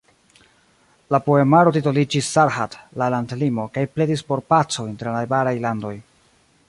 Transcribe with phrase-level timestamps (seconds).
[1.15, 5.97] La poemaro titoliĝis "Sarhad" (La landlimo) kaj pledis por paco inter la najbaraj landoj.